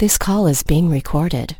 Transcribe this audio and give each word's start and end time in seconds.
This 0.00 0.16
call 0.16 0.46
is 0.46 0.62
being 0.62 0.88
recorded. 0.88 1.58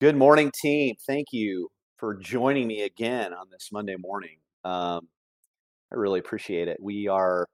Good 0.00 0.16
morning, 0.16 0.50
team. 0.62 0.94
Thank 1.06 1.26
you 1.30 1.68
for 1.98 2.14
joining 2.14 2.66
me 2.66 2.84
again 2.84 3.34
on 3.34 3.48
this 3.52 3.68
Monday 3.70 3.96
morning. 3.98 4.38
Um, 4.64 5.06
I 5.92 5.96
really 5.96 6.20
appreciate 6.20 6.68
it. 6.68 6.78
We 6.80 7.06
are 7.06 7.48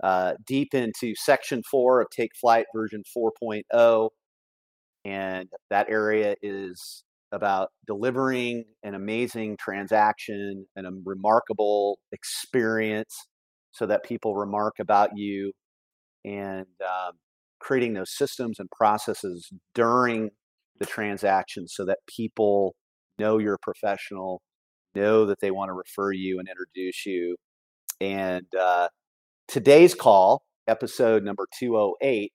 uh, 0.00 0.34
deep 0.46 0.74
into 0.74 1.16
section 1.16 1.64
four 1.68 2.00
of 2.00 2.06
Take 2.10 2.30
Flight 2.40 2.66
version 2.72 3.02
4.0, 3.16 4.10
and 5.04 5.48
that 5.70 5.90
area 5.90 6.36
is 6.40 7.02
about 7.32 7.70
delivering 7.84 8.62
an 8.84 8.94
amazing 8.94 9.56
transaction 9.58 10.66
and 10.76 10.86
a 10.86 10.92
remarkable 11.04 11.98
experience 12.12 13.26
so 13.72 13.86
that 13.86 14.04
people 14.04 14.36
remark 14.36 14.74
about 14.78 15.10
you 15.16 15.50
and 16.24 16.66
um, 16.80 17.14
creating 17.60 17.94
those 17.94 18.10
systems 18.10 18.58
and 18.58 18.70
processes 18.70 19.50
during 19.74 20.30
the 20.78 20.86
transaction 20.86 21.66
so 21.68 21.84
that 21.84 21.98
people 22.06 22.74
know 23.18 23.38
you're 23.38 23.54
a 23.54 23.58
professional, 23.58 24.40
know 24.94 25.26
that 25.26 25.40
they 25.40 25.50
want 25.50 25.68
to 25.68 25.72
refer 25.72 26.12
you 26.12 26.38
and 26.38 26.48
introduce 26.48 27.04
you. 27.04 27.36
And 28.00 28.46
uh, 28.58 28.88
today's 29.48 29.94
call, 29.94 30.42
episode 30.66 31.24
number 31.24 31.46
208, 31.58 32.32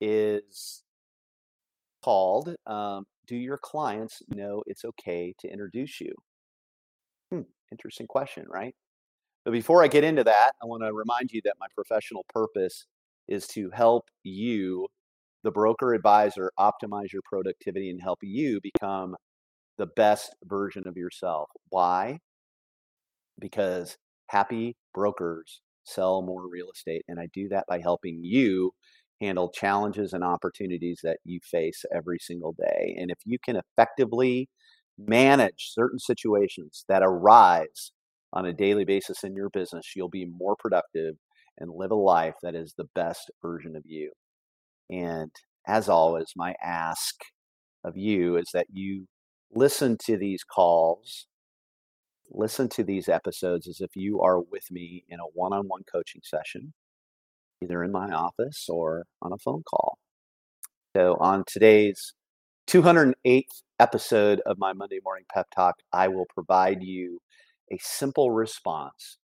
is 0.00 0.82
called 2.02 2.54
um, 2.66 3.04
Do 3.26 3.36
Your 3.36 3.58
Clients 3.58 4.20
Know 4.28 4.62
It's 4.66 4.84
Okay 4.84 5.34
to 5.40 5.48
Introduce 5.50 6.00
You? 6.00 6.12
Hmm, 7.30 7.42
interesting 7.70 8.06
question, 8.06 8.44
right? 8.48 8.74
But 9.44 9.52
before 9.52 9.82
I 9.82 9.88
get 9.88 10.04
into 10.04 10.24
that, 10.24 10.52
I 10.62 10.66
want 10.66 10.82
to 10.82 10.92
remind 10.92 11.30
you 11.32 11.40
that 11.44 11.54
my 11.58 11.66
professional 11.74 12.24
purpose 12.28 12.86
is 13.32 13.46
to 13.48 13.70
help 13.70 14.04
you, 14.22 14.86
the 15.44 15.50
broker 15.50 15.94
advisor, 15.94 16.52
optimize 16.58 17.12
your 17.12 17.22
productivity 17.24 17.90
and 17.90 18.00
help 18.02 18.18
you 18.22 18.60
become 18.62 19.16
the 19.78 19.86
best 19.96 20.34
version 20.44 20.84
of 20.86 20.96
yourself. 20.96 21.48
Why? 21.70 22.18
Because 23.40 23.96
happy 24.28 24.76
brokers 24.94 25.60
sell 25.84 26.22
more 26.22 26.48
real 26.48 26.70
estate. 26.72 27.02
And 27.08 27.18
I 27.18 27.28
do 27.32 27.48
that 27.48 27.66
by 27.68 27.80
helping 27.80 28.20
you 28.22 28.72
handle 29.20 29.50
challenges 29.50 30.12
and 30.12 30.24
opportunities 30.24 31.00
that 31.02 31.18
you 31.24 31.40
face 31.42 31.84
every 31.94 32.18
single 32.18 32.54
day. 32.58 32.96
And 32.98 33.10
if 33.10 33.18
you 33.24 33.38
can 33.44 33.56
effectively 33.56 34.48
manage 34.98 35.70
certain 35.72 35.98
situations 35.98 36.84
that 36.88 37.02
arise 37.02 37.92
on 38.32 38.46
a 38.46 38.52
daily 38.52 38.84
basis 38.84 39.24
in 39.24 39.34
your 39.34 39.50
business, 39.50 39.92
you'll 39.96 40.08
be 40.08 40.26
more 40.26 40.56
productive 40.58 41.16
and 41.58 41.70
live 41.70 41.90
a 41.90 41.96
life 41.96 42.34
that 42.42 42.54
is 42.54 42.74
the 42.76 42.88
best 42.94 43.30
version 43.42 43.76
of 43.76 43.82
you. 43.84 44.10
And 44.90 45.30
as 45.66 45.88
always, 45.88 46.32
my 46.36 46.54
ask 46.62 47.14
of 47.84 47.96
you 47.96 48.36
is 48.36 48.50
that 48.52 48.66
you 48.72 49.06
listen 49.54 49.96
to 50.06 50.16
these 50.16 50.44
calls, 50.44 51.26
listen 52.30 52.68
to 52.70 52.84
these 52.84 53.08
episodes 53.08 53.68
as 53.68 53.80
if 53.80 53.94
you 53.94 54.20
are 54.20 54.40
with 54.40 54.70
me 54.70 55.04
in 55.08 55.20
a 55.20 55.24
one 55.34 55.52
on 55.52 55.68
one 55.68 55.82
coaching 55.90 56.22
session, 56.24 56.72
either 57.62 57.82
in 57.82 57.92
my 57.92 58.10
office 58.10 58.66
or 58.68 59.04
on 59.20 59.32
a 59.32 59.38
phone 59.38 59.62
call. 59.62 59.98
So, 60.96 61.16
on 61.20 61.44
today's 61.46 62.14
208th 62.68 63.62
episode 63.80 64.40
of 64.46 64.58
my 64.58 64.72
Monday 64.72 65.00
Morning 65.02 65.24
Pep 65.32 65.46
Talk, 65.54 65.76
I 65.92 66.08
will 66.08 66.26
provide 66.32 66.82
you 66.82 67.20
a 67.72 67.78
simple 67.80 68.30
response 68.30 69.18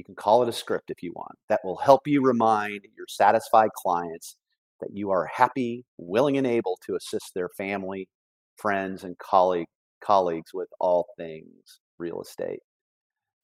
you 0.00 0.04
can 0.04 0.14
call 0.14 0.42
it 0.42 0.48
a 0.48 0.52
script 0.52 0.90
if 0.90 1.02
you 1.02 1.12
want. 1.14 1.36
That 1.50 1.60
will 1.62 1.76
help 1.76 2.06
you 2.06 2.22
remind 2.22 2.80
your 2.96 3.04
satisfied 3.06 3.68
clients 3.76 4.36
that 4.80 4.88
you 4.94 5.10
are 5.10 5.26
happy, 5.26 5.84
willing, 5.98 6.38
and 6.38 6.46
able 6.46 6.78
to 6.86 6.96
assist 6.96 7.32
their 7.34 7.50
family, 7.50 8.08
friends, 8.56 9.04
and 9.04 9.18
colleague, 9.18 9.66
colleagues 10.02 10.52
with 10.54 10.68
all 10.80 11.04
things 11.18 11.80
real 11.98 12.22
estate. 12.22 12.60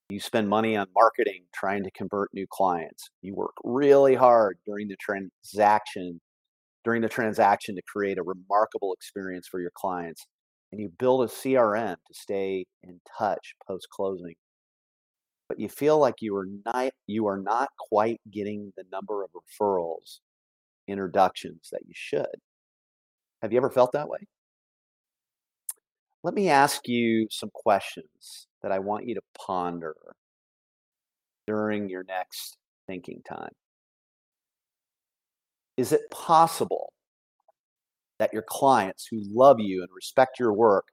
You 0.09 0.19
spend 0.19 0.49
money 0.49 0.75
on 0.75 0.87
marketing 0.95 1.43
trying 1.53 1.83
to 1.83 1.91
convert 1.91 2.33
new 2.33 2.47
clients. 2.49 3.11
You 3.21 3.35
work 3.35 3.53
really 3.63 4.15
hard 4.15 4.57
during 4.65 4.87
the 4.87 4.97
transaction 4.99 6.19
during 6.83 7.01
the 7.01 7.09
transaction 7.09 7.75
to 7.75 7.81
create 7.81 8.17
a 8.17 8.23
remarkable 8.23 8.93
experience 8.93 9.45
for 9.45 9.59
your 9.59 9.73
clients 9.75 10.25
and 10.71 10.79
you 10.79 10.89
build 10.97 11.21
a 11.21 11.27
CRM 11.27 11.95
to 11.95 12.13
stay 12.13 12.65
in 12.81 13.01
touch 13.17 13.55
post 13.67 13.87
closing 13.91 14.35
but 15.57 15.61
you 15.61 15.69
feel 15.69 15.97
like 15.97 16.21
you 16.21 16.35
are 16.35 16.47
not 16.65 16.91
you 17.07 17.25
are 17.27 17.39
not 17.39 17.69
quite 17.79 18.21
getting 18.31 18.71
the 18.77 18.83
number 18.91 19.23
of 19.23 19.31
referrals 19.31 20.19
introductions 20.87 21.69
that 21.71 21.81
you 21.85 21.93
should. 21.95 22.27
Have 23.41 23.51
you 23.51 23.57
ever 23.57 23.69
felt 23.69 23.91
that 23.93 24.07
way? 24.07 24.19
Let 26.23 26.33
me 26.33 26.49
ask 26.49 26.87
you 26.87 27.27
some 27.31 27.49
questions 27.53 28.47
that 28.61 28.71
i 28.71 28.79
want 28.79 29.07
you 29.07 29.15
to 29.15 29.21
ponder 29.37 29.95
during 31.45 31.89
your 31.89 32.03
next 32.03 32.57
thinking 32.85 33.21
time. 33.27 33.53
Is 35.77 35.91
it 35.91 36.09
possible 36.11 36.93
that 38.19 38.33
your 38.33 38.43
clients 38.47 39.07
who 39.09 39.21
love 39.31 39.59
you 39.59 39.81
and 39.81 39.89
respect 39.95 40.39
your 40.39 40.53
work 40.53 40.87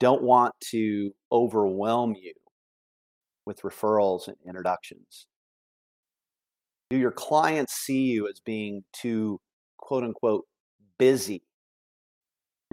don't 0.00 0.22
want 0.22 0.54
to 0.70 1.14
overwhelm 1.32 2.14
you 2.14 2.32
with 3.46 3.62
referrals 3.62 4.28
and 4.28 4.36
introductions? 4.46 5.26
Do 6.90 6.96
your 6.96 7.12
clients 7.12 7.74
see 7.74 8.02
you 8.02 8.28
as 8.28 8.40
being 8.40 8.84
too, 8.92 9.40
quote 9.78 10.04
unquote, 10.04 10.44
busy? 10.98 11.42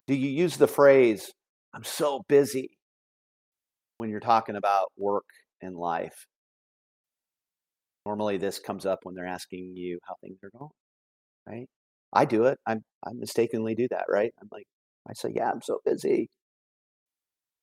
Do 0.07 0.15
you 0.15 0.29
use 0.29 0.57
the 0.57 0.67
phrase, 0.67 1.31
I'm 1.73 1.83
so 1.83 2.23
busy, 2.27 2.71
when 3.97 4.09
you're 4.09 4.19
talking 4.19 4.55
about 4.55 4.91
work 4.97 5.25
and 5.61 5.75
life? 5.75 6.25
Normally, 8.05 8.37
this 8.37 8.59
comes 8.59 8.85
up 8.85 8.99
when 9.03 9.15
they're 9.15 9.25
asking 9.25 9.75
you 9.77 9.99
how 10.05 10.15
things 10.21 10.37
are 10.43 10.51
going, 10.57 10.71
right? 11.47 11.67
I 12.11 12.25
do 12.25 12.45
it. 12.45 12.59
I'm, 12.67 12.83
I 13.05 13.11
mistakenly 13.13 13.75
do 13.75 13.87
that, 13.91 14.05
right? 14.09 14.33
I'm 14.41 14.49
like, 14.51 14.65
I 15.09 15.13
say, 15.13 15.31
yeah, 15.35 15.49
I'm 15.49 15.61
so 15.61 15.79
busy. 15.85 16.29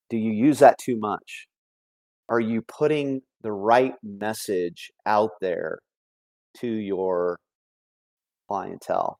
Do 0.08 0.16
you 0.16 0.32
use 0.32 0.58
that 0.60 0.78
too 0.78 0.96
much? 0.98 1.46
Are 2.30 2.40
you 2.40 2.62
putting 2.62 3.22
the 3.42 3.52
right 3.52 3.94
message 4.04 4.90
out 5.04 5.32
there 5.40 5.80
to 6.58 6.68
your 6.68 7.38
clientele? 8.48 9.18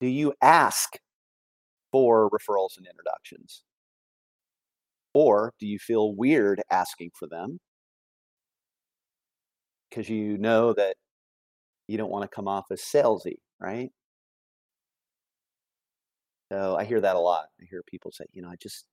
Do 0.00 0.08
you 0.08 0.34
ask 0.42 0.98
for 1.92 2.28
referrals 2.30 2.76
and 2.76 2.86
introductions? 2.86 3.62
Or 5.14 5.52
do 5.60 5.66
you 5.66 5.78
feel 5.78 6.14
weird 6.14 6.60
asking 6.70 7.10
for 7.16 7.28
them 7.28 7.60
because 9.90 10.08
you 10.08 10.38
know 10.38 10.72
that 10.72 10.96
you 11.86 11.98
don't 11.98 12.10
want 12.10 12.28
to 12.28 12.34
come 12.34 12.48
off 12.48 12.64
as 12.72 12.80
salesy, 12.80 13.36
right? 13.60 13.90
So 16.50 16.76
I 16.76 16.84
hear 16.84 17.00
that 17.00 17.16
a 17.16 17.18
lot. 17.18 17.46
I 17.60 17.64
hear 17.70 17.82
people 17.86 18.10
say, 18.12 18.24
you 18.32 18.42
know, 18.42 18.48
I 18.48 18.56
just 18.60 18.86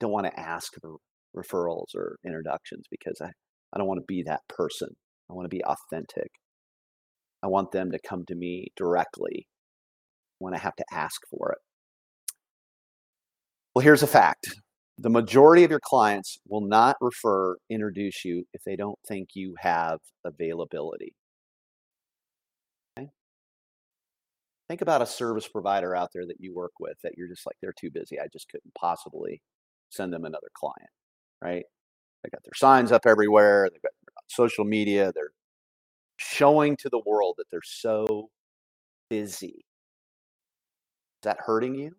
don't 0.00 0.12
want 0.12 0.26
to 0.26 0.40
ask 0.40 0.72
for 0.80 0.96
referrals 1.36 1.94
or 1.94 2.18
introductions 2.24 2.84
because 2.90 3.20
I, 3.20 3.30
I 3.72 3.78
don't 3.78 3.86
want 3.86 4.00
to 4.00 4.06
be 4.06 4.22
that 4.24 4.40
person. 4.48 4.88
I 5.30 5.34
want 5.34 5.44
to 5.44 5.54
be 5.54 5.64
authentic. 5.64 6.30
I 7.42 7.46
want 7.46 7.70
them 7.70 7.90
to 7.92 7.98
come 8.00 8.24
to 8.26 8.34
me 8.34 8.68
directly 8.76 9.46
when 10.38 10.54
I 10.54 10.58
have 10.58 10.76
to 10.76 10.84
ask 10.92 11.20
for 11.30 11.52
it. 11.52 11.58
Well, 13.74 13.82
here's 13.82 14.02
a 14.02 14.08
fact 14.08 14.54
the 15.00 15.10
majority 15.10 15.62
of 15.62 15.70
your 15.70 15.80
clients 15.80 16.38
will 16.48 16.60
not 16.60 16.96
refer, 17.00 17.56
introduce 17.70 18.24
you 18.24 18.44
if 18.52 18.62
they 18.64 18.74
don't 18.74 18.98
think 19.06 19.28
you 19.34 19.54
have 19.60 19.98
availability. 20.24 21.14
Think 24.68 24.82
about 24.82 25.00
a 25.00 25.06
service 25.06 25.48
provider 25.48 25.96
out 25.96 26.10
there 26.12 26.26
that 26.26 26.40
you 26.40 26.54
work 26.54 26.72
with 26.78 26.96
that 27.02 27.14
you're 27.16 27.28
just 27.28 27.46
like, 27.46 27.56
they're 27.62 27.72
too 27.72 27.90
busy. 27.90 28.20
I 28.20 28.26
just 28.30 28.50
couldn't 28.50 28.74
possibly 28.78 29.40
send 29.90 30.12
them 30.12 30.24
another 30.24 30.48
client, 30.54 30.90
right? 31.42 31.64
They 32.22 32.30
got 32.30 32.42
their 32.44 32.54
signs 32.54 32.92
up 32.92 33.02
everywhere. 33.06 33.68
They've 33.70 33.82
got 33.82 33.92
social 34.28 34.64
media. 34.64 35.12
They're 35.14 35.30
showing 36.18 36.76
to 36.78 36.88
the 36.88 37.00
world 37.06 37.36
that 37.38 37.46
they're 37.50 37.60
so 37.64 38.30
busy. 39.10 39.64
Is 41.18 41.24
that 41.24 41.38
hurting 41.40 41.74
you? 41.74 41.92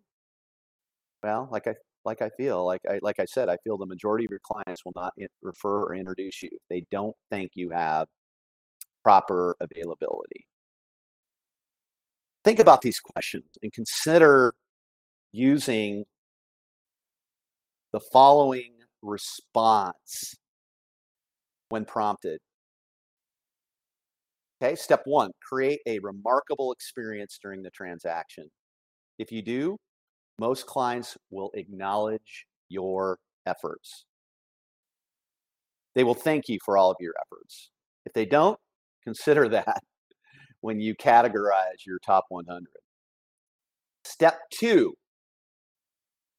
Well, 1.22 1.48
like 1.50 1.66
I 1.66 1.74
like 2.04 2.22
I 2.22 2.30
feel 2.36 2.64
like 2.64 2.80
I 2.88 2.98
like 3.02 3.20
I 3.20 3.26
said, 3.26 3.48
I 3.48 3.58
feel 3.64 3.76
the 3.78 3.86
majority 3.86 4.24
of 4.24 4.30
your 4.30 4.40
clients 4.42 4.84
will 4.84 4.92
not 4.96 5.12
refer 5.42 5.82
or 5.84 5.94
introduce 5.94 6.42
you. 6.42 6.50
They 6.70 6.84
don't 6.90 7.16
think 7.30 7.52
you 7.54 7.70
have 7.70 8.08
proper 9.04 9.56
availability. 9.60 10.46
Think 12.44 12.58
about 12.58 12.82
these 12.82 13.00
questions 13.00 13.46
and 13.62 13.72
consider 13.72 14.54
using 15.32 16.04
the 17.92 18.00
following 18.12 18.72
response 19.02 20.34
when 21.70 21.84
prompted. 21.84 22.38
Okay, 24.62 24.76
step 24.76 25.02
one 25.04 25.30
create 25.42 25.80
a 25.86 25.98
remarkable 26.00 26.72
experience 26.72 27.38
during 27.42 27.62
the 27.62 27.70
transaction. 27.70 28.50
If 29.18 29.32
you 29.32 29.42
do, 29.42 29.76
most 30.38 30.66
clients 30.66 31.16
will 31.30 31.50
acknowledge 31.54 32.46
your 32.68 33.18
efforts. 33.46 34.04
They 35.94 36.04
will 36.04 36.14
thank 36.14 36.48
you 36.48 36.58
for 36.64 36.76
all 36.76 36.90
of 36.90 36.96
your 37.00 37.14
efforts. 37.26 37.70
If 38.06 38.12
they 38.12 38.26
don't, 38.26 38.58
consider 39.04 39.48
that 39.48 39.82
when 40.60 40.80
you 40.80 40.94
categorize 40.94 41.86
your 41.86 41.98
top 41.98 42.26
100. 42.28 42.66
Step 44.04 44.38
two, 44.50 44.94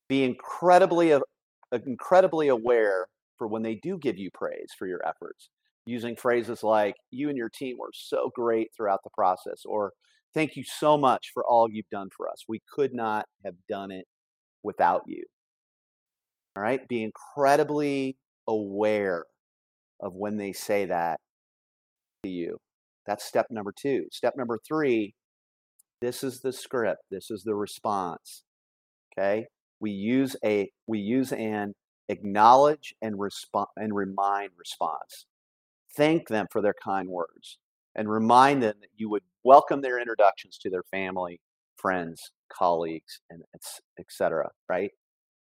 be 0.08 0.24
incredibly, 0.24 1.12
Uh, 1.74 1.80
incredibly 1.86 2.48
aware 2.48 3.08
for 3.38 3.48
when 3.48 3.62
they 3.64 3.76
do 3.76 3.98
give 3.98 4.18
you 4.18 4.30
praise 4.34 4.70
for 4.78 4.88
your 4.88 5.02
efforts, 5.08 5.50
using 5.86 6.16
phrases 6.16 6.64
like, 6.64 6.96
you 7.12 7.30
and 7.30 7.38
your 7.38 7.50
team 7.50 7.78
were 7.80 7.92
so 7.94 8.32
great 8.36 8.70
throughout 8.76 9.00
the 9.04 9.10
process, 9.12 9.64
or 9.66 9.94
thank 10.34 10.56
you 10.56 10.64
so 10.64 10.98
much 10.98 11.32
for 11.34 11.44
all 11.46 11.68
you've 11.70 11.90
done 11.90 12.10
for 12.16 12.30
us. 12.30 12.44
We 12.48 12.62
could 12.74 12.94
not 12.94 13.26
have 13.46 13.56
done 13.68 13.92
it 13.92 14.06
without 14.64 15.04
you. 15.08 15.24
All 16.56 16.64
right, 16.64 16.88
be 16.88 17.04
incredibly 17.04 18.18
aware 18.48 19.26
of 20.02 20.14
when 20.16 20.38
they 20.38 20.52
say 20.52 20.86
that 20.86 21.20
to 22.24 22.30
you. 22.30 22.58
That's 23.06 23.24
step 23.24 23.48
number 23.50 23.74
two. 23.76 24.06
Step 24.12 24.34
number 24.36 24.60
three 24.68 25.14
this 26.02 26.24
is 26.24 26.40
the 26.42 26.52
script, 26.52 27.04
this 27.12 27.30
is 27.30 27.44
the 27.44 27.54
response. 27.54 28.44
Okay, 29.14 29.46
we 29.82 29.92
use 29.92 30.38
a 30.46 30.72
we 30.88 31.00
use 31.00 31.34
an 31.34 31.76
acknowledge 32.10 32.96
and 33.02 33.20
respond 33.20 33.70
and 33.78 33.96
remind 33.96 34.52
response. 34.58 35.28
Thank 35.98 36.30
them 36.30 36.48
for 36.52 36.62
their 36.62 36.76
kind 36.84 37.10
words 37.10 37.60
and 37.96 38.10
remind 38.10 38.64
them 38.64 38.76
that 38.82 38.90
you 38.96 39.10
would 39.10 39.24
welcome 39.44 39.82
their 39.82 40.00
introductions 40.00 40.58
to 40.60 40.70
their 40.70 40.84
family, 40.92 41.42
friends, 41.78 42.32
colleagues, 42.54 43.22
and 43.30 43.44
etc. 44.00 44.50
Right? 44.70 44.92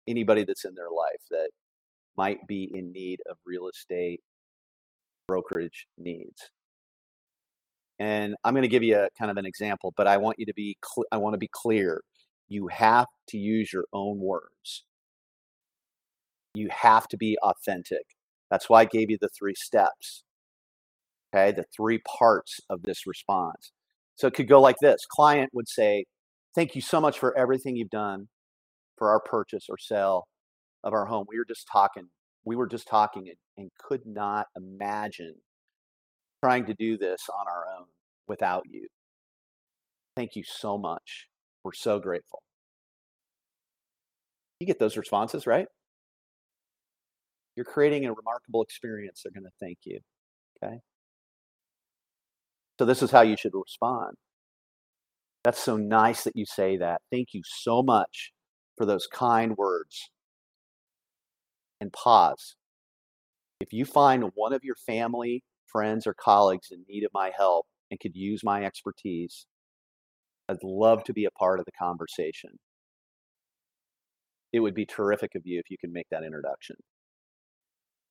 Anybody 0.09 0.45
that's 0.45 0.67
in 0.67 0.75
their 0.77 0.91
life 0.91 1.23
that 1.33 1.51
might 2.17 2.47
be 2.49 2.71
in 2.75 2.93
need 2.93 3.21
of 3.31 3.39
real 3.47 3.69
estate 3.69 4.21
brokerage 5.29 5.87
needs. 5.99 6.51
And 7.99 8.37
I'm 8.45 8.55
going 8.55 8.63
to 8.63 8.69
give 8.69 8.83
you 8.83 8.99
a 8.99 9.09
kind 9.19 9.31
of 9.31 9.39
an 9.39 9.47
example, 9.47 9.95
but 9.97 10.07
I 10.07 10.19
want 10.19 10.39
you 10.39 10.47
to 10.47 10.55
be 10.55 10.77
cl- 10.85 11.07
I 11.13 11.17
want 11.19 11.35
to 11.35 11.39
be 11.39 11.51
clear. 11.53 12.03
You 12.49 12.69
have 12.69 13.07
to 13.29 13.39
use 13.39 13.73
your 13.73 13.85
own 13.93 14.19
words. 14.21 14.85
You 16.55 16.69
have 16.71 17.09
to 17.09 17.17
be 17.17 17.37
authentic. 17.43 18.05
That's 18.51 18.71
why 18.71 18.83
I 18.83 18.85
gave 18.85 19.11
you 19.11 19.19
the 19.21 19.29
three 19.29 19.55
steps. 19.55 20.23
Okay, 21.35 21.53
the 21.53 21.65
three 21.77 22.01
parts 22.19 22.61
of 22.71 22.83
this 22.83 23.07
response. 23.07 23.73
So 24.15 24.27
it 24.29 24.35
could 24.35 24.49
go 24.49 24.61
like 24.61 24.77
this. 24.81 25.05
Client 25.11 25.51
would 25.53 25.69
say, 25.69 26.07
"Thank 26.55 26.75
you 26.75 26.81
so 26.81 27.01
much 27.01 27.19
for 27.19 27.37
everything 27.37 27.77
you've 27.77 27.91
done 27.91 28.29
for 28.97 29.11
our 29.11 29.21
purchase 29.21 29.67
or 29.69 29.79
sale 29.79 30.29
of 30.85 30.93
our 30.93 31.07
home. 31.07 31.27
We 31.29 31.39
were 31.39 31.45
just 31.45 31.69
talking. 31.71 32.09
We 32.45 32.57
were 32.57 32.69
just 32.69 32.89
talking 32.89 33.29
and, 33.29 33.37
and 33.59 33.71
could 33.79 34.07
not 34.07 34.47
imagine 34.57 35.35
trying 36.43 36.67
to 36.67 36.75
do 36.75 36.97
this 36.97 37.23
on 37.29 37.47
our 37.49 37.67
own 37.79 37.87
without 38.29 38.65
you. 38.71 38.87
Thank 40.17 40.37
you 40.37 40.45
so 40.47 40.79
much. 40.79 41.27
We're 41.67 41.73
so 41.73 41.99
grateful. 41.99 42.45
You 44.61 44.69
get 44.69 44.79
those 44.79 44.97
responses, 44.97 45.49
right? 45.49 45.67
You're 47.57 47.65
creating 47.65 48.05
a 48.05 48.13
remarkable 48.13 48.63
experience. 48.63 49.23
They're 49.25 49.33
going 49.33 49.51
to 49.51 49.57
thank 49.59 49.79
you. 49.83 49.99
Okay? 50.63 50.77
So, 52.79 52.85
this 52.85 53.03
is 53.03 53.11
how 53.11 53.23
you 53.23 53.37
should 53.37 53.51
respond. 53.53 54.15
That's 55.43 55.59
so 55.59 55.77
nice 55.77 56.23
that 56.23 56.37
you 56.37 56.47
say 56.47 56.77
that. 56.77 57.01
Thank 57.11 57.31
you 57.33 57.43
so 57.45 57.83
much 57.83 58.31
for 58.79 58.87
those 58.87 59.09
kind 59.09 59.57
words. 59.57 60.09
And 61.81 61.93
pause. 61.93 62.55
If 63.59 63.73
you 63.73 63.87
find 63.87 64.31
one 64.37 64.53
of 64.53 64.63
your 64.63 64.77
family 64.77 65.43
friends 65.67 66.07
or 66.07 66.15
colleagues 66.15 66.69
in 66.71 66.85
need 66.89 67.03
of 67.03 67.11
my 67.13 67.33
help 67.37 67.67
and 67.91 67.99
could 67.99 68.15
use 68.15 68.45
my 68.45 68.65
expertise, 68.65 69.47
I'd 70.49 70.63
love 70.63 71.03
to 71.05 71.13
be 71.13 71.25
a 71.25 71.31
part 71.31 71.59
of 71.59 71.67
the 71.67 71.73
conversation. 71.73 72.51
It 74.53 74.61
would 74.61 74.75
be 74.75 74.87
terrific 74.87 75.35
of 75.35 75.43
you 75.45 75.59
if 75.59 75.71
you 75.71 75.77
can 75.79 75.93
make 75.93 76.07
that 76.11 76.23
introduction. 76.25 76.77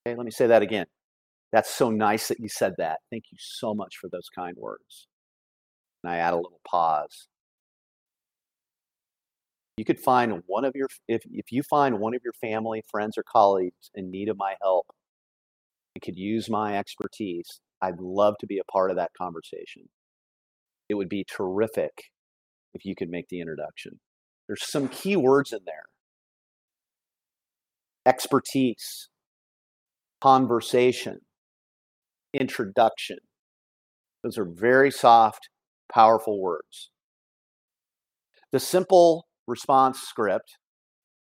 Okay, 0.06 0.16
let 0.16 0.26
me 0.26 0.32
say 0.32 0.48
that 0.48 0.62
again. 0.62 0.86
That's 1.52 1.70
so 1.70 1.90
nice 1.90 2.28
that 2.28 2.40
you 2.40 2.50
said 2.50 2.74
that. 2.78 3.00
Thank 3.10 3.26
you 3.32 3.38
so 3.40 3.74
much 3.74 3.96
for 3.98 4.10
those 4.10 4.28
kind 4.34 4.56
words. 4.58 5.08
And 6.04 6.12
I 6.12 6.18
add 6.18 6.34
a 6.34 6.38
little 6.38 6.60
pause. 6.68 7.28
You 9.78 9.86
could 9.86 10.00
find 10.00 10.42
one 10.46 10.66
of 10.66 10.74
your 10.76 10.88
if 11.08 11.24
if 11.32 11.52
you 11.52 11.64
find 11.64 12.00
one 12.00 12.14
of 12.14 12.22
your 12.24 12.34
family, 12.34 12.84
friends, 12.90 13.18
or 13.18 13.24
colleagues 13.24 13.92
in 13.94 14.12
need 14.12 14.30
of 14.30 14.38
my 14.38 14.56
help 14.62 14.86
and 15.96 16.02
could 16.02 16.18
use 16.18 16.50
my 16.50 16.78
expertise, 16.78 17.60
I'd 17.82 18.00
love 18.00 18.36
to 18.40 18.48
be 18.48 18.60
a 18.60 18.72
part 18.72 18.90
of 18.90 18.98
that 18.98 19.12
conversation. 19.18 19.90
It 20.90 20.96
would 20.96 21.10
be 21.10 21.26
terrific 21.26 21.92
if 22.76 22.86
you 22.86 22.94
could 22.94 23.10
make 23.10 23.28
the 23.30 23.40
introduction. 23.40 24.00
There's 24.46 24.68
some 24.68 24.88
key 24.90 25.16
words 25.16 25.52
in 25.52 25.62
there 25.66 25.86
expertise, 28.06 29.10
conversation, 30.22 31.22
introduction. 32.34 33.18
Those 34.24 34.38
are 34.38 34.46
very 34.46 34.92
soft, 34.92 35.50
powerful 35.92 36.40
words. 36.40 36.92
The 38.52 38.60
simple 38.60 39.26
response 39.48 40.02
script, 40.02 40.58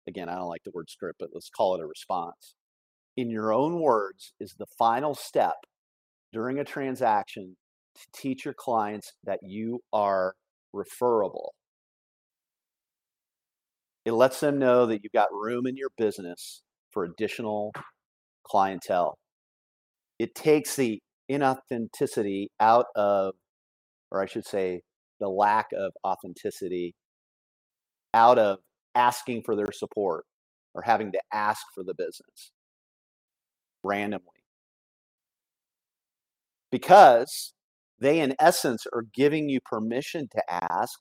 again, 0.10 0.28
I 0.28 0.36
don't 0.36 0.50
like 0.50 0.64
the 0.66 0.72
word 0.74 0.90
script, 0.90 1.20
but 1.20 1.30
let's 1.34 1.50
call 1.50 1.76
it 1.76 1.82
a 1.82 1.86
response, 1.88 2.56
in 3.16 3.30
your 3.30 3.54
own 3.54 3.80
words, 3.80 4.34
is 4.42 4.54
the 4.58 4.68
final 4.78 5.16
step 5.16 5.56
during 6.34 6.60
a 6.60 6.66
transaction 6.66 7.56
to 7.96 8.02
teach 8.14 8.44
your 8.44 8.56
clients 8.56 9.14
that 9.24 9.40
you 9.42 9.80
are 9.94 10.34
referable. 10.74 11.54
It 14.06 14.12
lets 14.12 14.40
them 14.40 14.60
know 14.60 14.86
that 14.88 15.02
you've 15.04 15.14
got 15.14 15.30
room 15.32 15.66
in 15.66 15.78
your 15.78 15.90
business 15.98 16.62
for 16.92 17.06
additional 17.06 17.72
clientele. 18.44 19.18
It 20.20 20.36
takes 20.36 20.76
the 20.76 21.00
inauthenticity 21.32 22.48
out 22.60 22.88
of, 22.96 23.34
or 24.12 24.22
I 24.22 24.26
should 24.26 24.46
say, 24.46 24.82
the 25.20 25.30
lack 25.30 25.68
of 25.74 25.94
authenticity 26.06 26.94
out 28.14 28.38
of 28.38 28.60
asking 28.96 29.44
for 29.44 29.56
their 29.56 29.72
support 29.72 30.26
or 30.74 30.82
having 30.82 31.12
to 31.14 31.20
ask 31.32 31.62
for 31.74 31.84
the 31.84 31.94
business 31.94 32.52
randomly 33.84 34.28
because 36.72 37.54
they 38.04 38.20
in 38.20 38.36
essence 38.38 38.86
are 38.94 39.06
giving 39.14 39.48
you 39.48 39.60
permission 39.62 40.28
to 40.30 40.44
ask 40.50 41.00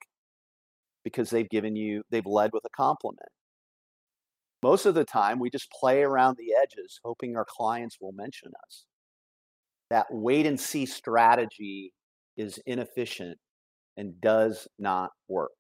because 1.05 1.31
they've 1.31 1.49
given 1.49 1.75
you 1.75 2.03
they've 2.11 2.27
led 2.27 2.51
with 2.53 2.65
a 2.65 2.77
compliment. 2.77 3.29
Most 4.63 4.87
of 4.87 4.95
the 4.95 5.05
time 5.05 5.41
we 5.41 5.51
just 5.51 5.69
play 5.73 6.03
around 6.03 6.37
the 6.37 6.55
edges 6.55 7.01
hoping 7.05 7.37
our 7.37 7.47
clients 7.47 7.97
will 8.01 8.13
mention 8.13 8.53
us. 8.67 8.85
That 9.91 10.07
wait 10.11 10.47
and 10.47 10.59
see 10.59 10.87
strategy 10.87 11.93
is 12.37 12.61
inefficient 12.67 13.39
and 13.97 14.21
does 14.21 14.69
not 14.79 15.11
work. 15.29 15.51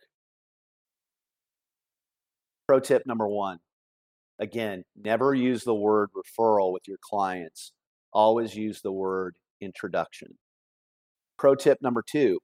Pro 2.69 2.79
tip 2.79 3.03
number 3.05 3.27
one 3.27 3.59
again 4.39 4.85
never 4.97 5.35
use 5.35 5.65
the 5.65 5.75
word 5.75 6.11
referral 6.17 6.73
with 6.73 6.87
your 6.87 6.99
clients. 7.03 7.73
Always 8.13 8.55
use 8.55 8.81
the 8.81 8.93
word 8.93 9.35
introduction. 9.61 10.39
Pro 11.39 11.55
tip 11.55 11.79
number 11.83 12.03
two 12.11 12.39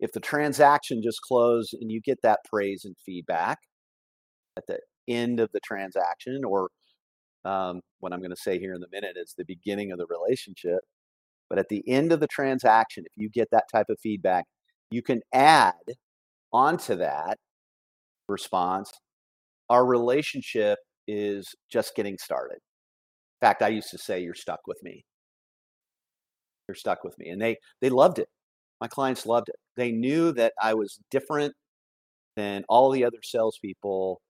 if 0.00 0.12
the 0.12 0.20
transaction 0.20 1.02
just 1.02 1.20
closed 1.22 1.74
and 1.80 1.90
you 1.90 2.00
get 2.00 2.18
that 2.22 2.40
praise 2.50 2.84
and 2.84 2.94
feedback 3.04 3.58
at 4.56 4.64
the 4.68 4.78
end 5.08 5.40
of 5.40 5.50
the 5.52 5.60
transaction, 5.60 6.42
or 6.44 6.68
um, 7.44 7.80
what 8.00 8.12
I'm 8.12 8.20
going 8.20 8.30
to 8.30 8.36
say 8.36 8.58
here 8.58 8.74
in 8.74 8.82
a 8.82 8.86
minute 8.92 9.16
is 9.16 9.34
the 9.36 9.44
beginning 9.44 9.90
of 9.92 9.98
the 9.98 10.06
relationship, 10.06 10.80
but 11.50 11.58
at 11.58 11.68
the 11.68 11.82
end 11.88 12.12
of 12.12 12.20
the 12.20 12.28
transaction, 12.28 13.04
if 13.06 13.12
you 13.16 13.28
get 13.30 13.48
that 13.50 13.64
type 13.72 13.86
of 13.90 13.98
feedback, 14.02 14.44
you 14.90 15.02
can 15.02 15.20
add 15.32 15.74
onto 16.52 16.96
that 16.96 17.38
response 18.28 18.92
our 19.70 19.84
relationship 19.84 20.78
is 21.06 21.54
just 21.70 21.94
getting 21.94 22.16
started. 22.18 22.56
In 22.56 23.46
fact, 23.48 23.62
I 23.62 23.68
used 23.68 23.90
to 23.90 23.98
say, 23.98 24.20
You're 24.20 24.34
stuck 24.34 24.60
with 24.66 24.78
me 24.82 25.04
stuck 26.74 27.04
with 27.04 27.18
me 27.18 27.30
and 27.30 27.40
they 27.40 27.56
they 27.80 27.90
loved 27.90 28.18
it. 28.18 28.28
My 28.80 28.88
clients 28.88 29.26
loved 29.26 29.48
it. 29.48 29.56
They 29.76 29.92
knew 29.92 30.32
that 30.32 30.52
i 30.62 30.74
was 30.74 31.00
different 31.10 31.54
than 32.36 32.64
all 32.68 32.90
the 32.90 33.04
other 33.04 33.18
salespeople 33.22 34.20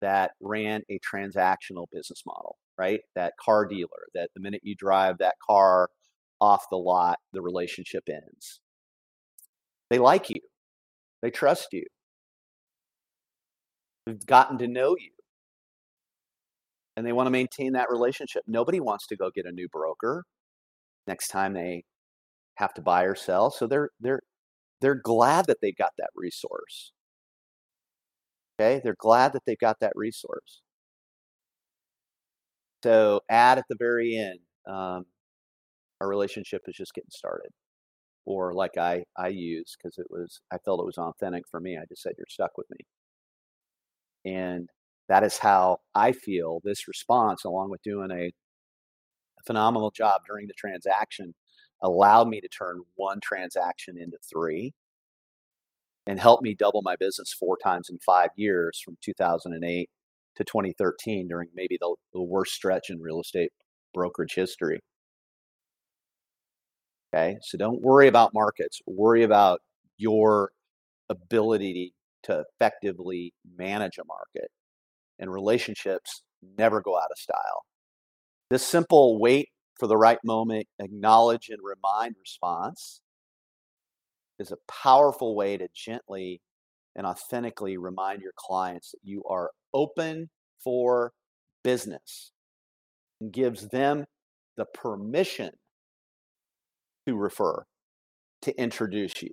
that 0.00 0.32
ran 0.40 0.82
a 0.90 0.98
transactional 1.00 1.86
business 1.92 2.22
model 2.26 2.56
right? 2.78 3.00
That 3.16 3.34
car 3.44 3.66
dealer 3.66 4.06
that 4.14 4.30
the 4.34 4.40
minute 4.40 4.60
you 4.62 4.74
drive 4.76 5.18
that 5.18 5.34
car 5.44 5.90
off 6.40 6.64
the 6.70 6.76
lot, 6.76 7.18
the 7.32 7.42
relationship 7.42 8.04
ends. 8.08 8.60
They 9.90 9.98
like 9.98 10.30
you, 10.30 10.40
they 11.22 11.30
trust 11.30 11.68
you, 11.72 11.84
they've 14.06 14.24
gotten 14.26 14.58
to 14.58 14.68
know 14.68 14.90
you, 14.98 15.10
and 16.96 17.04
they 17.04 17.12
want 17.12 17.26
to 17.26 17.30
maintain 17.30 17.72
that 17.72 17.90
relationship. 17.90 18.42
Nobody 18.46 18.80
wants 18.80 19.06
to 19.08 19.16
go 19.16 19.30
get 19.34 19.46
a 19.46 19.52
new 19.52 19.68
broker 19.68 20.24
next 21.08 21.28
time 21.28 21.54
they 21.54 21.84
have 22.56 22.74
to 22.74 22.82
buy 22.82 23.04
or 23.04 23.14
sell. 23.16 23.50
So 23.50 23.66
they're 23.68 23.90
they're 24.00 24.22
they're 24.82 24.96
glad 24.96 25.46
that 25.48 25.58
they've 25.62 25.76
got 25.76 25.92
that 25.98 26.10
resource. 26.16 26.92
Okay, 28.60 28.80
they're 28.84 28.94
glad 28.98 29.32
that 29.32 29.44
they've 29.46 29.58
got 29.58 29.80
that 29.80 29.92
resource. 29.96 30.62
So 32.82 33.20
add 33.28 33.58
at 33.58 33.64
the 33.68 33.76
very 33.78 34.16
end, 34.16 34.40
um, 34.66 35.06
our 36.00 36.08
relationship 36.08 36.62
is 36.68 36.76
just 36.76 36.94
getting 36.94 37.10
started. 37.10 37.50
Or 38.26 38.54
like 38.54 38.78
I 38.78 39.04
I 39.18 39.28
use 39.28 39.76
because 39.78 39.98
it 39.98 40.06
was 40.10 40.40
I 40.52 40.58
felt 40.58 40.80
it 40.80 40.86
was 40.86 40.98
authentic 40.98 41.44
for 41.50 41.60
me. 41.60 41.78
I 41.78 41.84
just 41.88 42.02
said 42.02 42.14
you're 42.18 42.26
stuck 42.28 42.58
with 42.58 42.68
me, 42.70 42.78
and 44.24 44.68
that 45.08 45.24
is 45.24 45.38
how 45.38 45.78
I 45.94 46.12
feel. 46.12 46.60
This 46.64 46.88
response, 46.88 47.44
along 47.44 47.70
with 47.70 47.82
doing 47.82 48.10
a 48.10 48.30
phenomenal 49.46 49.90
job 49.90 50.22
during 50.26 50.46
the 50.46 50.54
transaction, 50.54 51.34
allowed 51.82 52.28
me 52.28 52.40
to 52.40 52.48
turn 52.48 52.82
one 52.96 53.20
transaction 53.22 53.96
into 53.98 54.18
three 54.28 54.72
and 56.06 56.18
helped 56.18 56.42
me 56.42 56.54
double 56.54 56.82
my 56.82 56.96
business 56.96 57.32
four 57.32 57.56
times 57.62 57.90
in 57.90 57.98
five 57.98 58.30
years 58.36 58.80
from 58.84 58.96
2008 59.02 59.90
to 60.36 60.44
2013 60.44 61.28
during 61.28 61.48
maybe 61.54 61.76
the, 61.80 61.94
the 62.14 62.22
worst 62.22 62.54
stretch 62.54 62.90
in 62.90 63.00
real 63.00 63.20
estate 63.20 63.52
brokerage 63.92 64.34
history. 64.34 64.80
Okay, 67.14 67.38
so 67.42 67.58
don't 67.58 67.80
worry 67.80 68.08
about 68.08 68.34
markets, 68.34 68.80
worry 68.86 69.22
about 69.22 69.60
your 69.96 70.50
ability 71.08 71.94
to 72.24 72.44
effectively 72.60 73.32
manage 73.56 73.98
a 73.98 74.04
market. 74.04 74.50
And 75.18 75.32
relationships 75.32 76.22
never 76.58 76.80
go 76.80 76.96
out 76.96 77.10
of 77.10 77.18
style. 77.18 77.64
This 78.50 78.64
simple 78.64 79.18
wait 79.18 79.50
for 79.78 79.86
the 79.86 79.96
right 79.96 80.18
moment, 80.24 80.66
acknowledge 80.78 81.50
and 81.50 81.58
remind 81.62 82.16
response 82.18 83.00
is 84.38 84.50
a 84.52 84.56
powerful 84.68 85.36
way 85.36 85.56
to 85.58 85.68
gently 85.74 86.40
and 86.96 87.06
authentically 87.06 87.76
remind 87.76 88.22
your 88.22 88.32
clients 88.36 88.92
that 88.92 89.00
you 89.02 89.22
are 89.28 89.50
open 89.74 90.30
for 90.62 91.12
business 91.62 92.32
and 93.20 93.32
gives 93.32 93.68
them 93.68 94.06
the 94.56 94.64
permission 94.64 95.50
to 97.06 97.16
refer, 97.16 97.64
to 98.42 98.60
introduce 98.60 99.22
you. 99.22 99.32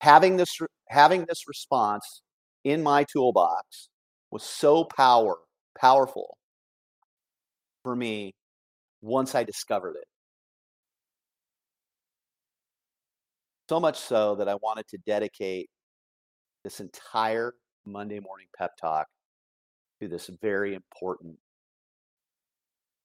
Having 0.00 0.36
this 0.36 0.58
having 0.88 1.24
this 1.26 1.48
response 1.48 2.22
in 2.64 2.82
my 2.82 3.04
toolbox 3.04 3.88
was 4.30 4.42
so 4.42 4.84
power 4.84 5.36
powerful 5.78 6.36
for 7.82 7.96
me 7.96 8.34
once 9.02 9.34
I 9.34 9.44
discovered 9.44 9.96
it. 9.96 10.04
So 13.68 13.78
much 13.80 13.98
so 13.98 14.34
that 14.36 14.48
I 14.48 14.56
wanted 14.56 14.88
to 14.88 14.98
dedicate 15.06 15.70
this 16.64 16.80
entire 16.80 17.54
Monday 17.86 18.20
morning 18.20 18.46
pep 18.58 18.72
talk 18.80 19.06
to 20.00 20.08
this 20.08 20.30
very 20.42 20.74
important 20.74 21.36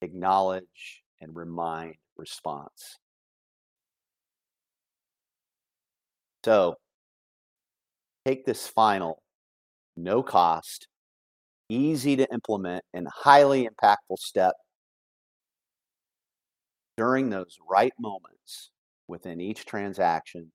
acknowledge 0.01 1.03
and 1.21 1.35
remind 1.35 1.95
response. 2.17 2.97
So 6.43 6.75
take 8.25 8.45
this 8.45 8.67
final, 8.67 9.21
no 9.95 10.21
cost, 10.21 10.87
easy 11.69 12.15
to 12.15 12.31
implement, 12.31 12.83
and 12.93 13.07
highly 13.07 13.67
impactful 13.67 14.19
step 14.19 14.55
during 16.97 17.29
those 17.29 17.57
right 17.69 17.93
moments 17.99 18.71
within 19.07 19.41
each 19.41 19.65
transaction. 19.65 20.51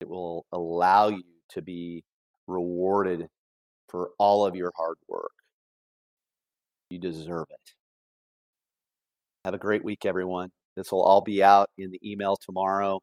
It 0.00 0.08
will 0.08 0.46
allow 0.52 1.08
you 1.08 1.24
to 1.50 1.62
be 1.62 2.04
rewarded 2.46 3.26
for 3.88 4.10
all 4.18 4.46
of 4.46 4.54
your 4.54 4.72
hard 4.76 4.96
work. 5.08 5.32
You 6.90 6.98
deserve 6.98 7.46
it. 7.50 7.72
Have 9.44 9.54
a 9.54 9.58
great 9.58 9.84
week, 9.84 10.06
everyone. 10.06 10.50
This 10.76 10.92
will 10.92 11.02
all 11.02 11.20
be 11.20 11.42
out 11.42 11.68
in 11.78 11.90
the 11.90 12.00
email 12.08 12.36
tomorrow 12.36 13.00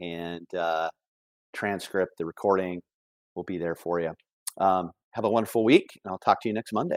and 0.00 0.46
uh, 0.54 0.88
transcript, 1.52 2.18
the 2.18 2.26
recording 2.26 2.82
will 3.34 3.44
be 3.44 3.58
there 3.58 3.74
for 3.74 4.00
you. 4.00 4.12
Um, 4.58 4.90
have 5.12 5.24
a 5.24 5.30
wonderful 5.30 5.64
week, 5.64 5.88
and 6.04 6.10
I'll 6.10 6.18
talk 6.18 6.40
to 6.42 6.48
you 6.48 6.54
next 6.54 6.72
Monday. 6.72 6.96